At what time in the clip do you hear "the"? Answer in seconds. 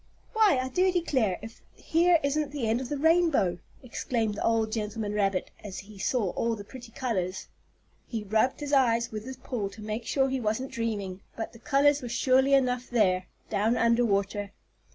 2.51-2.67, 2.89-2.97, 4.33-4.43, 6.55-6.63, 11.53-11.59